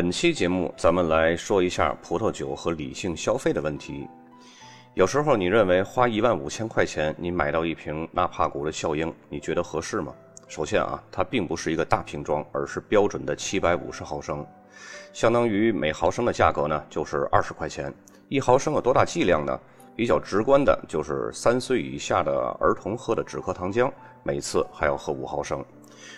[0.00, 4.08] 本期节目，咱们来说一下葡萄酒和理性消费的问题。
[4.94, 10.10] 有时候，你认为花一万五千块钱，你买到一瓶纳帕谷的笑鹰，你觉得合适吗？
[10.48, 14.42] 首先啊，它并不是一个大瓶装，而是标准的七百五十毫升，
[15.12, 17.92] 相当于每毫升的价格呢就是二十块钱。
[18.30, 19.60] 一毫升有多大剂量呢？
[19.94, 25.62] 比较直观的就是三岁以下的儿童喝的止咳糖浆，每次还要喝五毫升。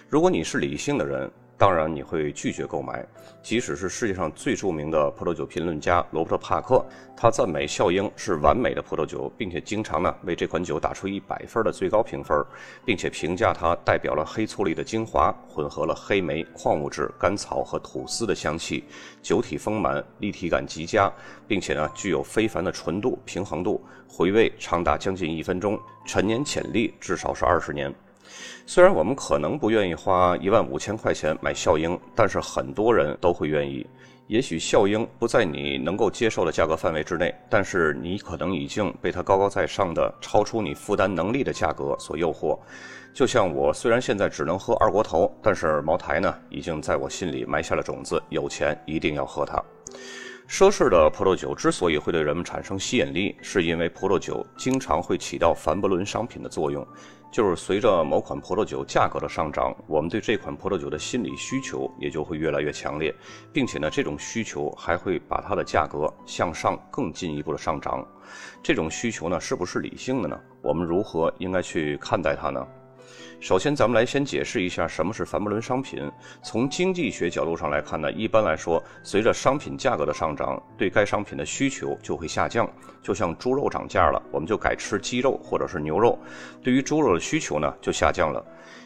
[0.09, 1.29] 如果你是理性的人。
[1.59, 3.07] 当然，你会拒绝购买。
[3.41, 6.85] 即使是世界上最著名的葡萄酒评论家罗伯特·帕克，
[7.17, 12.45] 他赞美笑鹰是完美的葡萄酒，并且经常呢为这款酒打出一百分的最高评分，
[12.85, 18.85] 并且评价它代表了黑醋栗的精华，混合了黑莓、矿物质、甘草和吐司的香气，
[19.23, 21.13] 酒体丰满，立体感极佳，
[21.47, 27.93] 并且呢具有非凡的纯度、平衡度，回味长达将近一分钟，陈年潜力至少是二十年。
[28.67, 33.87] 虽然我们可能不愿意花一万五千块钱买笑鹰，但是很多人都会愿意。
[34.29, 42.59] 也许笑鹰不在你能够接受的价格范围之内，但是你可能已经被它高高在上的、超出你负担能力的价格所诱惑。
[43.13, 49.63] 就像我，虽然现在只能喝二锅头，但是茅台呢，已经在我心里埋下了种子，有钱一定要喝它。
[50.49, 56.87] 奢侈的葡萄酒之所以会对人们产生吸引力，是因为葡萄酒经常会起到凡伯伦商品的作用。
[57.33, 63.13] 就是随着某款葡萄酒价格的上涨，我们对这款葡萄酒的心理需求也就会越来越强烈，
[63.51, 68.07] 并且呢，这种需求还会把它的价格向上更进一步的上涨。
[68.63, 70.39] 这种需求呢，是不是理性的呢？
[70.61, 72.67] 我们如何应该去看待它呢？
[73.43, 76.09] 首先，咱们来先解释一下什么是凡伯伦商品。
[76.45, 82.71] 从经济学角度上来看呢，一般来说，随着商品价格的上涨，对该商品的需求就会下降。
[83.03, 86.17] 就像猪肉涨价了，我们就改吃鸡肉或者是牛肉，
[86.63, 88.41] 对于猪肉的需求呢就下降了。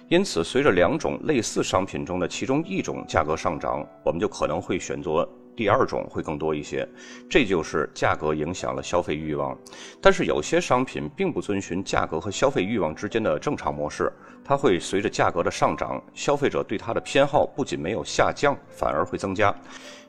[0.08, 5.28] 因此，随着两种类似商品中的其中一种价格上涨，我们就可能会选择。
[5.56, 6.86] 第二种会更多一些，
[7.30, 9.56] 这就是价格影响了消费欲望。
[10.00, 14.12] 但是有些商品并不遵循价格和消费欲望之间的正常模式，
[14.44, 19.54] 它会随着价格的上涨，消费者对它的偏好不仅没有下降，反而会增加。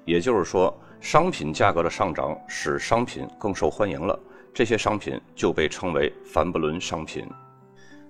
[0.03, 4.19] 也就是说，商品价格的上涨使商品更受欢迎了，
[4.53, 7.25] 这些商品就被称为凡布伦商品。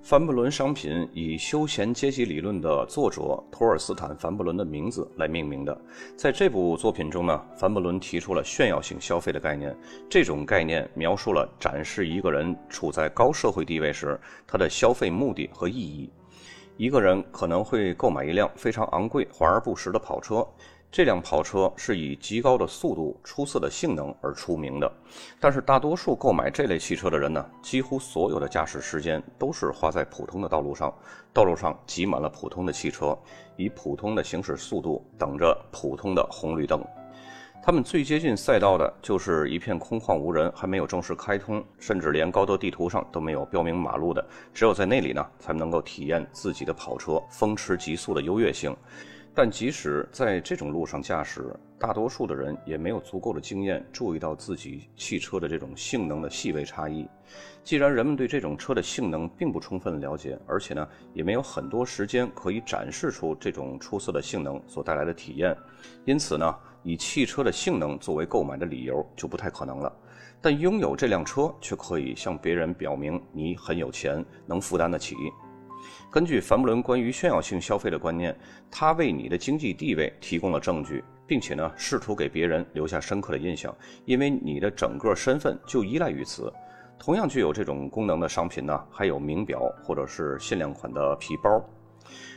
[0.07, 5.77] 凡布伦商品以休闲阶级理论的作者托尔斯坦·凡布伦的名字来命名的。
[6.15, 9.77] 在这部作品中呢，凡布伦提出了炫耀性消费的概念。
[10.09, 14.17] 这种概念描述了展示一个人处在高社会地位时
[14.47, 16.09] 他的消费目的和意义。
[16.77, 20.47] 一个人可能会购买一辆非常昂贵、华而不实的跑车。
[20.89, 24.91] 这辆跑车是以极高的速度、出色的性能而出名的，
[25.39, 30.91] 但是大多数购买这类汽车的人呢，几乎所有的驾驶时间都是花在普通的道路上，
[31.33, 33.15] 道路上挤满了普通的汽车，
[33.57, 36.83] 以普通的行驶速度等着普通的红绿灯。
[37.61, 48.73] 他们最接近赛道的就是一片空旷无人，还没有正式开通，甚至连高德地图上都没有标明马路的，只有在那里呢，才能够体验自己的跑车风驰极速的优越性。
[49.37, 57.07] 但即使在这种路上驾驶，大多数的人也没有足够的经验注意到自己汽车的这种性能的细微差异。
[57.63, 65.55] 既然人们对这种车的性能并不充分了解，而且呢也没有很多时间可以展示出这种出色的性能所带来的体验，
[66.03, 69.95] 因此呢以汽车的性能作为购买的理由就不太可能了。
[70.41, 75.15] 但拥有这辆车却可以向别人表明你很有钱，能负担得起。
[76.09, 78.35] 根据凡布伦关于炫耀性消费的观念，
[78.71, 86.51] 他为你的经济地位提供了证据，并且呢，试图给别人留下深刻的印象，因为你的整个身份就依赖于此。
[86.99, 91.63] 同样具有这种功能的商品呢，还有名表或者是限量款的皮包。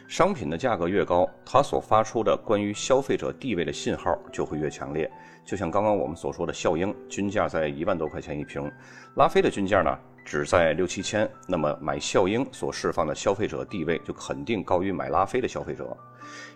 [0.06, 5.08] 商品的价格越高，它所发出的关于消费者地位的信号就会越强烈。
[5.44, 8.70] 就像刚刚我们所说的，效应均价在一万多块钱一瓶，
[9.14, 9.96] 拉菲的均价呢？
[10.30, 15.96] 只在六七千，那么买笑鹰所释放的消费者地位就肯定高于买拉菲的消费者，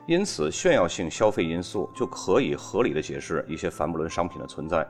[0.07, 4.87] 因此炫耀性消费因素就可以合理的解释一些凡布伦商品的存在。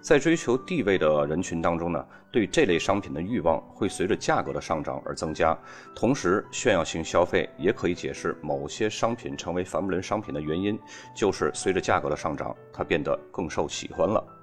[0.00, 5.56] 在追求地位的人群当中呢，对这类商品的欲望会随着价格的上涨而增加。
[5.94, 10.76] 同时，炫耀性消费也可以解释某些商品成为凡布伦商品的原因，
[11.14, 14.35] 就是随着价格的上涨，它变得更受喜欢了。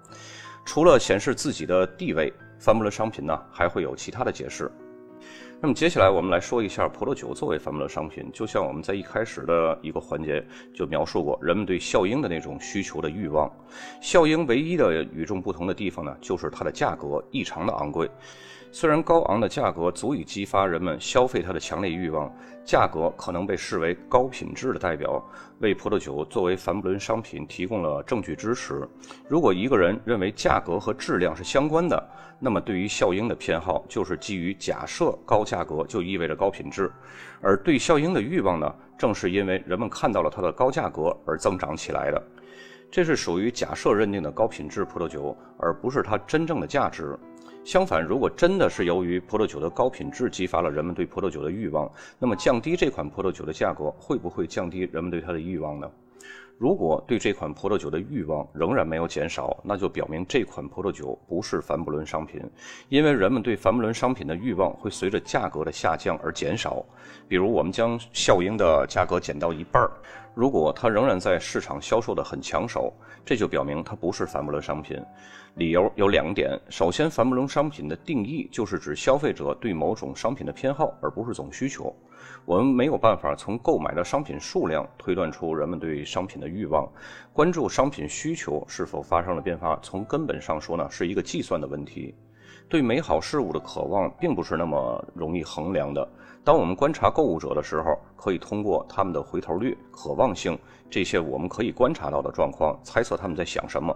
[0.66, 4.72] 除了显示自己的地位，凡布勒商品呢还会有其他的解释。
[5.62, 8.30] 那么接下来我们来说一下葡萄酒作为凡布勒商品。
[8.34, 13.50] 就像我们在一开始的一个环节就描述过，人们对笑鹰的那种需求的欲望。
[14.02, 18.10] 笑鹰唯一的与众不同的地方呢，就是它的价格异常的昂贵。
[18.76, 22.28] 虽然高昂的价格足以激发人们消费它的强烈欲望，
[22.66, 25.24] 价格可能被视为高品质的代表，
[25.60, 28.82] 为葡萄酒作为凡布伦商品提供了证据支持。
[29.28, 32.04] 如果一个人认为价格和质量是相关的，
[32.40, 36.92] 那么对于效应的偏好就是基于假设高价格就意味着高品质，
[37.42, 42.20] 而对效应的欲望呢，正是因为人们看到了它的高价格而增长起来的。
[42.94, 47.18] 这是属于假设认定的高品质葡萄酒，而不是它真正的价值。
[47.66, 55.90] 相反，如果真的是由于葡萄酒的高品质激发了人们对葡萄酒的欲望，那么降低这款葡萄酒的价格会不会降低人们对它的欲望呢？
[56.60, 62.42] 如果对这款葡萄酒的欲望仍然没有减少，那就表明这款葡萄酒不是凡布伦商品，
[62.90, 66.86] 因为人们对凡布伦商品的欲望会随着价格的下降而减少。
[67.28, 69.92] 比如，我们将效应的价格减到一半儿，
[70.34, 72.94] 如果它仍然在市场销售的很抢手，
[73.26, 74.98] 这就表明它不是凡布伦商品。
[75.56, 81.96] 理由有两点：首先，凡不伦商品的定义就是指消费者对某种商品的偏好，而不是总需求。
[82.44, 86.92] 我们没有办法从购买的商品数量推断出人们对商品的欲望。
[87.32, 92.16] 关注商品需求是否发生了变化，从根本上说呢，是一个计算的问题。
[92.68, 96.08] 对美好事物的渴望并不是那么容易衡量的。
[96.44, 100.58] 当我们观察购物者的时候，可以通过他们的回头率、渴望性
[100.90, 103.96] 这些我们可以观察到的状况，猜测他们在想什么。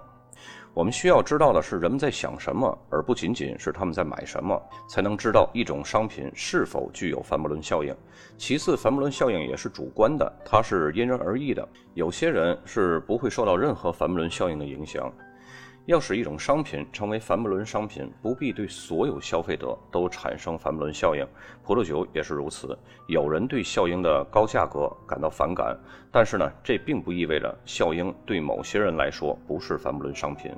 [0.78, 7.96] 我们需要知道的是人们在想什么，而不仅仅是他们在买什么，才能知道一种商品是否具有范伯伦效应。
[8.38, 11.68] 其次，范伯伦效应也是主观的，它是因人而异的。
[11.96, 15.12] 有些人是不会受到任何范伯伦效应的影响。
[15.88, 21.26] 要使一种商品成为凡布伦商品，不必对所有消费者都产生凡布伦效应。
[21.64, 22.78] 葡萄酒也是如此。
[23.08, 25.80] 有人对效应的高价格感到反感，
[26.12, 30.52] 但是呢，这并不意味着效应对某些人来说不是凡布伦商品。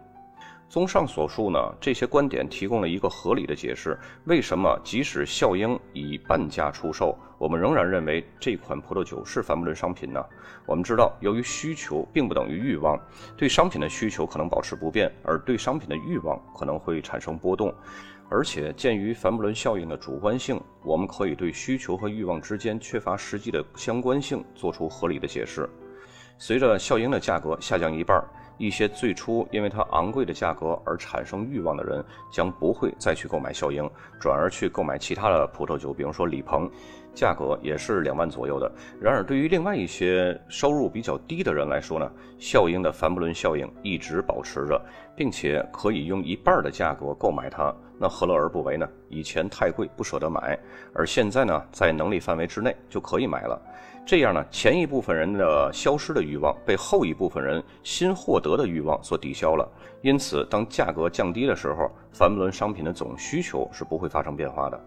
[0.69, 10.23] 综上所述呢，这些观点提供了一个合理的解释：为什么即使笑英以半价出售，我们仍然认为这款葡萄酒是凡不伦商品呢？
[10.67, 12.95] 我们知道，由于需求并不等于欲望，
[13.35, 17.73] 对商品的需求可能保持不变，而对商品的欲望可能会产生波动。
[18.29, 25.67] 而且，鉴于凡布伦效应的主观性，我们可以对需求和欲望之间缺乏实际的相关性做出合理的解释。
[26.37, 28.23] 随着效英的价格下降一半。
[28.59, 33.89] 一些最初因为它昂贵的价格而产生欲望的人，将不会再去购买笑英，
[34.19, 36.69] 转而去购买其他的葡萄酒，比如说李鹏，
[37.15, 38.71] 价格也是两万左右的。
[38.99, 44.79] 然而，对于另外一些收入比较低的人来说呢，效应的凡布伦效应一直保持着，
[45.15, 48.87] 并且可以用一半的价格购买它，那何乐而不为呢？
[49.09, 50.57] 以前太贵不舍得买，
[50.93, 53.61] 而现在呢，在能力范围之内就可以买了。
[54.05, 59.69] 这样呢，前一部分人的消失的欲望被后一部分人新获得的欲望所抵消了。
[60.01, 64.81] 因此，当价格降低的时候，凡不伦商品的总需求是不会发生变化的。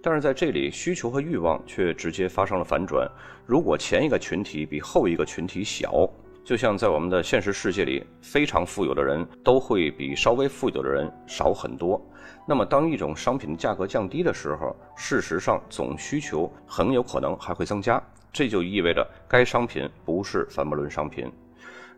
[0.00, 3.10] 但是在这里，需求和欲望却直接发生了反转。
[3.44, 6.08] 如果前一个群体比后一个群体小，
[6.46, 12.00] 就像在我们的现实世界里，非常富有的人都会比稍微富有的人少很多。
[12.46, 18.00] 那么，当一种商品的价格降低的时候，事实上总需求很有可能还会增加。
[18.32, 21.28] 这就意味着该商品不是凡伯伦商品。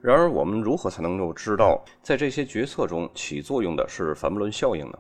[0.01, 4.99] 然而，我们如何才能够知道在这些决策中起作用的是凡伯伦效应呢？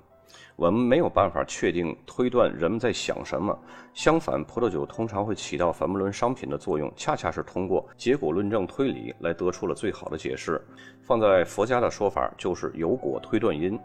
[0.58, 3.56] 我们没有办法确定推断人们在想什么。
[3.94, 10.60] 相反，葡萄酒通常会起到凡伯伦商品的作用，恰恰是通过结果论证推理来得出了最好的解释。
[11.08, 13.80] 放在佛家的说法就是由果推断因。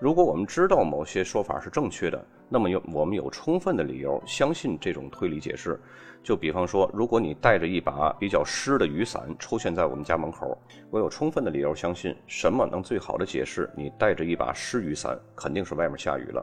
[0.00, 5.78] 如果我们知道某些说法是正确的，那么有我们有充分的理由相信这种推理解释。
[6.22, 10.56] 就比方说，如果你带着一把比较湿的雨伞出现在我们家门口，
[10.88, 16.42] 我有充分的理由相信，什么能最好的解释你带着一把湿雨伞，肯定是外面下雨了。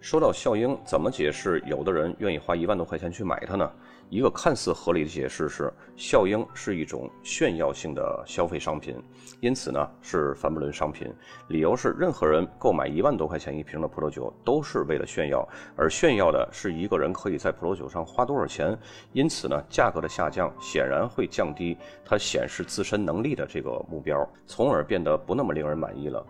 [0.00, 3.70] 说到效应，怎么解释有的人愿意花一万多块钱去买它呢？
[4.10, 8.96] 一个看似合理的解释是，笑英是一种炫耀性的消费商品，
[9.40, 11.12] 因此呢是凡不伦商品。
[11.48, 15.46] 理由是，任何人购买一万多块钱一瓶的葡萄酒都是为了炫耀，
[15.76, 18.78] 而炫耀的是一个人可以在葡萄酒上花多少钱。
[19.12, 26.24] 因此呢，价格的下降显然会降低它显示自身能力的这个目标，从而变得不那么令人满意了。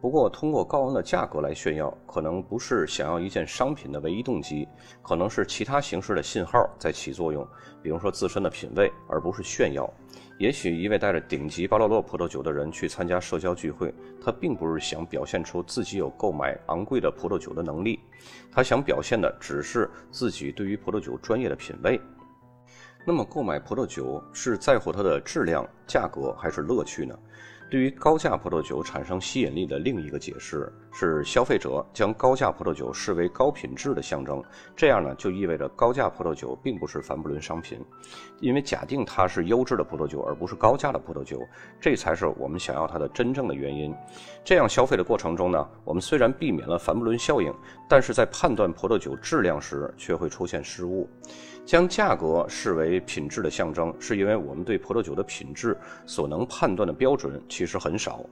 [0.00, 4.66] 不过，通过高昂的价格来炫耀，可能不是想要一件商品的唯一动机，
[5.02, 7.46] 可能是其他形式的信号在起作用，
[7.82, 9.88] 比如说自身的品味，而不是炫耀。
[10.38, 18.00] 也许一位带着顶级巴洛洛葡萄酒的人去参加社交聚会，他并不是想表现出自己有购买昂贵的葡萄酒的能力，
[18.50, 22.00] 他想表现的只是自己对于葡萄酒专业的品味。
[23.04, 27.18] 那么，购买葡萄酒是在乎它的质量、价格，还是乐趣呢？
[27.70, 34.42] 对于高价葡萄酒产生吸引力的另一个解释是，消费者将高价葡萄酒视为高品质的象征。
[34.74, 37.78] 这样呢，就意味着高价葡萄酒并不是凡不伦商品，
[38.40, 41.40] 因为假定它是优质的葡萄酒，而不是高价的葡萄酒，
[41.80, 43.94] 这才是我们想要它的真正的原因。
[44.44, 47.54] 这样消费的过程中呢，我们虽然避免了凡不伦效应，
[47.88, 51.08] 但是在判断葡萄酒质量时却会出现失误。
[51.70, 58.26] 将价格视为品质的象征，是因为我们对葡萄酒的品质所能判断的标准其实很少，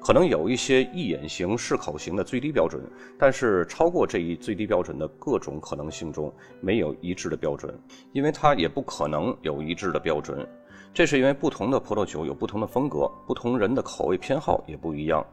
[0.00, 2.80] 可能有一些一眼型、适口型的最低标准，
[3.18, 7.76] 但是超过这一最低标准的各种可能性中没有一致的标准，
[8.12, 10.48] 因为它也不可能有一致的标准。
[10.94, 15.26] 这是因为不同的葡萄酒有不同的风格，不同人的口味偏好也不一样。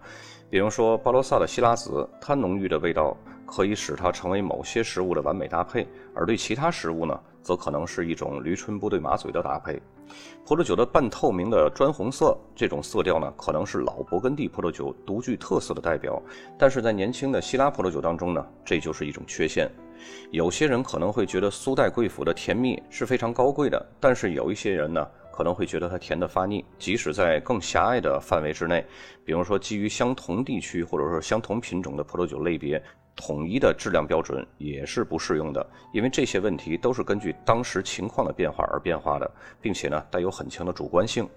[0.50, 7.16] 比如说巴罗萨的希拉子，它浓郁的味道可以使它成为某些食物的完美搭配，而对其他食物呢？
[7.44, 9.80] 则可能是一种驴唇不对马嘴的搭配。
[10.46, 16.22] 葡萄酒的半透明的砖红色，这种色调呢，可能是老勃艮第葡萄酒独具特色的代表。
[16.58, 19.70] 但是在年轻的希腊葡萄酒当中呢，这就是一种缺陷。
[20.32, 26.64] 有些人可能会觉得苏代贵腐的甜蜜是非常高贵的，但是有一些人呢，可能会觉得它甜得发腻。
[26.78, 28.86] 即使在更狭隘的范围之内，
[29.24, 32.82] 比如说基于相同地区或者说相同品种的葡萄酒类别。
[33.16, 41.28] 统一的质量标准也是不适用的，因为这些问题都是根据当时情况的变化而变化的，并且呢带有很强的主观性。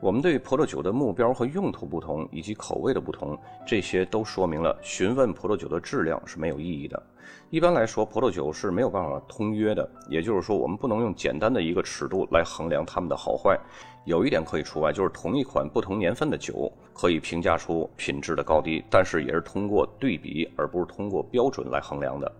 [0.00, 7.00] 我们对葡萄酒的目标和用途不同，以及口味的不同，这些都说明了询问葡萄酒的质量是没有意义的。
[7.50, 13.56] 一般来说，葡萄酒是没有办法通约的，也就是说，我们不能用简单的一个尺度来衡量它们的好坏。
[14.04, 22.30] 有一点可以除外，就是同一款不同年份的酒可以评价出品质的高低，但是也是通过对比，而不是通过标准来衡量的。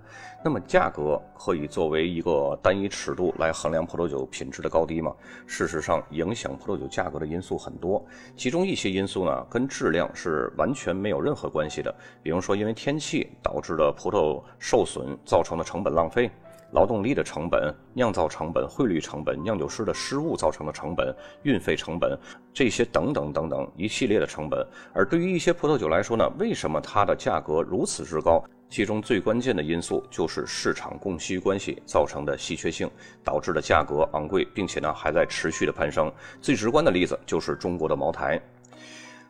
[0.45, 5.14] 那么价格可以作为一个单一尺度来衡量葡萄酒品质的高低吗？
[5.47, 8.04] 事实上，影响葡萄酒价格的因素很多，
[8.37, 11.95] 其中一些因素呢跟质量是完全没有任何关系的。
[12.25, 16.28] 比如说，因为天气导致的葡萄受损造成的成本浪费。
[16.73, 22.19] 劳动力的成本、酿造成本、汇率成本、酿酒师的失误造成的成本、运费成本，
[22.52, 24.67] 这些等等等等一系列的成本。
[24.93, 28.43] 而对于一些葡萄酒来说呢，为什么它的价格如此之高？
[28.69, 32.91] 其中最关键的因素就是市场供需关系造成的稀缺性
[33.23, 36.11] 导致的价格昂贵，并且呢还在持续的攀升。
[36.41, 38.41] 最直观的例子就是中国的茅台。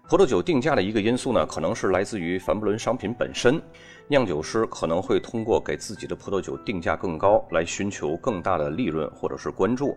[0.08, 3.60] 葡萄酒定价的一个因素呢，可能是来自于凡布伦商品本身。
[4.12, 9.96] 酿酒师可能会通过给自己的葡萄酒定价更高，来寻求更大的利润或者是关注，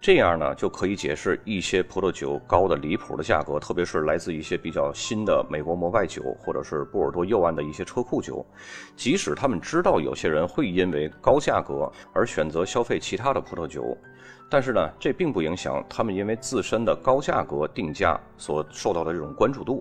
[0.00, 8.44] 这样呢就可以解释一些葡萄酒高的离谱的价格，特别是来自一些比较新的美国摩拜酒或者是波尔多右岸的一些车库酒。
[8.96, 13.96] 即使他们知道有些人会因为高价格而选择消费其他的葡萄酒，
[14.50, 19.80] 但是呢，这并不影响他们因为自身的高价格定价所受到的这种关注度。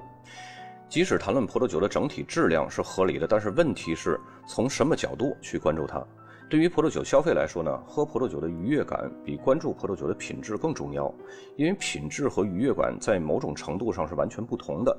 [0.93, 6.05] 即使谈论葡萄酒的整体质量是合理的，但是问题是从什么角度去关注它？
[6.47, 11.11] 对于葡萄酒消费来说呢，喝葡萄酒的愉悦感比关注葡萄酒的品质更重要，
[11.55, 14.95] 因为品质和愉悦感在某种程度上是完全不同的。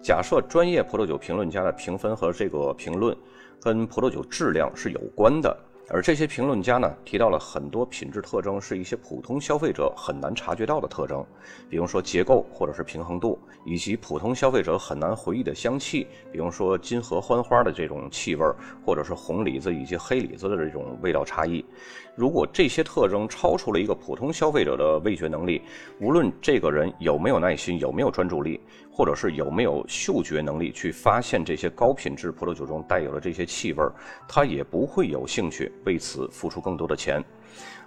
[0.00, 3.12] 假设专业葡萄酒评论家的评分和这个评论
[3.60, 5.58] 跟葡萄酒质量是有关的。
[5.88, 11.24] 而这些评论家呢，提到了很多品质特征，是一些普通消费者很难察觉到的特征，
[11.68, 18.46] 比如说结构或者是平衡度，以及普通消费者很难回忆的香气，比如说金合欢花的这种气味，
[18.86, 21.64] 或者是红李子以及黑李子的这种味道差异。
[22.14, 25.62] 如果这些特征超出了一个普通消费者的味觉能力，
[25.98, 28.60] 无论这个人有没有耐心，有没有专注力。
[28.94, 33.82] 或者是有没有嗅觉能力去发现这些高品质葡萄酒中带有的这些气味，
[34.28, 37.24] 他也不会有兴趣为此付出更多的钱。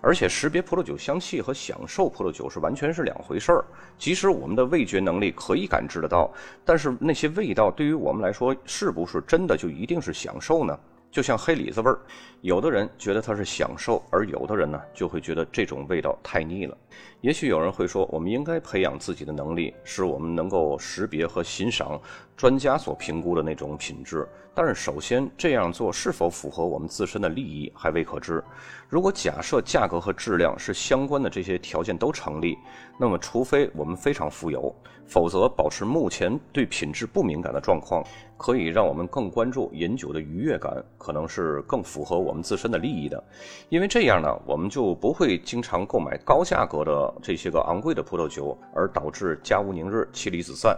[0.01, 3.65] 而且，识别葡萄酒香气和享受葡萄酒是完全是两回事儿。
[4.00, 6.34] 即使我们的味觉能力可以感知得到，
[6.65, 10.75] 但是那些味道对于我们来说，是不是真的就一定是享受呢？
[11.12, 12.00] 就像黑李子味儿，
[12.46, 16.78] 有的人觉得它是享受，而有的人呢就会觉得这种味道太腻了。
[17.22, 22.00] 也许有人会说，我们应该培养自己的能力，使我们能够识别和欣赏
[22.38, 24.28] 专家所评估的那种品质。
[24.54, 28.44] 但是，首先这样做是否符合我们自身的利益还未可知。
[28.88, 32.56] 如果假设价格和质量是相关的，这些条件都成立，
[33.00, 34.74] 那么除非我们非常富有，
[35.08, 38.02] 否则保持目前对品质不敏感的状况，
[38.38, 43.24] 可以让我们更关注饮酒的愉悦感，可能是更符合我们自身的利益的。
[43.70, 50.77] 因为这样呢，我们就不会经常购买高价格的这些个昂贵的葡萄酒，而导致家无宁日、妻离子散。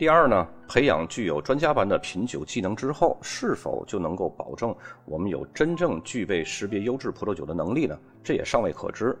[0.00, 7.94] 第二呢，培养具有专家般的品酒技能之后，是否就能够保证我们有真正具备识别优质葡萄酒的能力呢？
[8.22, 9.14] 这也尚未可知，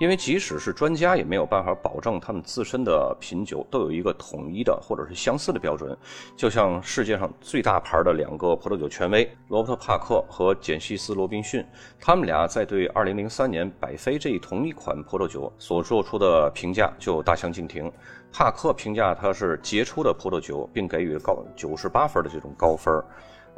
[0.00, 5.96] 因为即使是专家，也没有办法保证他们自身的品酒都有一个统一的或者是相似的标准。
[6.36, 11.64] 就像世界上最大牌的两个葡萄酒权威罗伯特·帕克和简西斯·罗宾逊，
[12.00, 17.90] 他们俩在对2003年百菲这一同一款葡萄酒所做出的评价就大相径庭。
[18.32, 22.94] 帕克评价他是杰出的葡萄酒，并给予高九十八分的这种高分。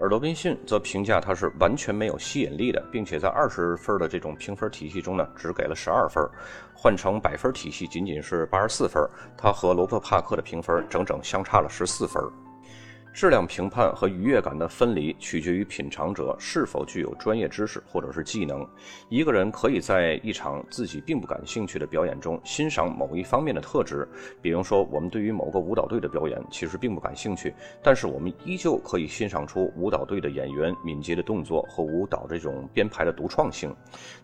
[0.00, 6.26] 而罗宾逊则评价他是完全没有吸引力的，并且在二十分的这种评分体系中呢，只给了十二分，
[6.74, 9.06] 换成百分体系仅仅是八十四分。
[9.36, 12.20] 他和罗伯·帕克的评分整整相差了十四分。
[13.12, 18.66] 质量评判和愉悦感的分离取决于品尝者是否具有专业知识或者是技能。
[19.10, 24.08] 一个人可以在一场自己并不感兴趣的表演中欣赏某一方面的特质，
[24.40, 33.74] 比如说我们对于某个舞蹈队的表演其实并不感兴趣，但是我们依旧可以欣赏出舞蹈队的演员敏捷的动作和舞蹈这种编排的独创性。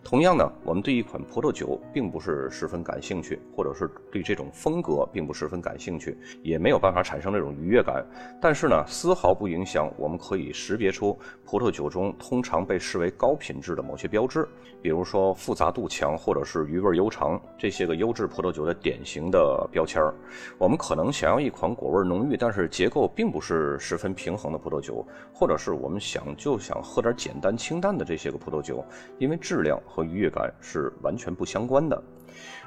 [0.03, 8.03] 同样呢，我们对一款葡萄酒并不是十分感兴趣，或者是对这种风格并不十分感兴趣，也没有办法产生这种愉悦感，
[8.41, 8.78] 但是呢。
[8.87, 14.47] 丝毫不影响，我们可以识别出葡萄酒中通常被视为高品质的某些标志，
[14.81, 20.13] 比如说复杂度强或者是余味悠长，这些个优质葡萄酒的典型的标签儿。
[20.57, 28.83] 我们可能想要一款果味浓郁，但是结构并不是十分平衡的葡萄酒，或者是我们想就想喝点简单清淡的这些个葡萄酒，
[29.17, 32.01] 因为质量和愉悦感是完全不相关的。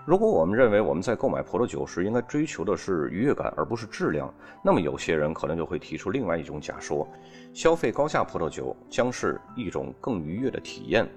[0.04, 7.06] 如果我们认为我们在购买葡萄酒时应该追求的是愉悦感而不是质量，那么有些人可能就会提出另外一种假说：
[7.54, 11.08] 消费高价葡萄酒将是一种更愉悦的体验。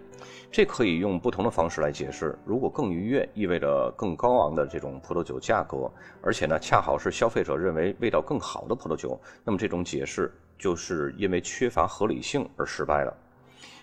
[0.52, 2.38] 这可以用不同的方式来解释。
[2.46, 13.12] 如果更愉悦意味着更高昂的这种葡萄酒价格，而且呢恰好是消费者认为味道更好的葡萄酒，那么这种解释就是因为缺乏合理性而失败了。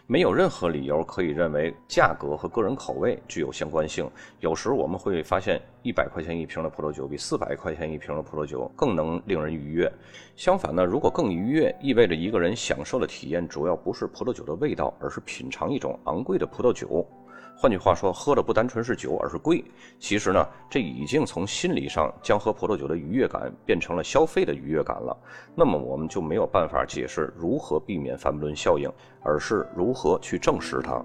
[0.06, 4.10] 没有任何理由可以认为价格和个人口味具有相关性。
[4.40, 9.90] 有时我们会发现，一百块钱一瓶的葡萄酒比四百块钱一瓶的葡萄酒更能令人愉悦。
[10.36, 17.06] 相反呢，如果更愉悦意味着一个人享受的体验主要不是葡萄酒的味道，而是品尝一种昂贵的葡萄酒。
[17.56, 19.64] 换句话说，喝的不单纯是酒，而是贵。
[20.00, 25.16] 其实呢，这已经从心理上将喝葡萄酒的愉悦感变成了消费的愉悦感了。
[25.54, 28.90] 那么我们就没有办法解释如何避免范布伦效应，
[29.22, 31.00] 而是如何去证实它。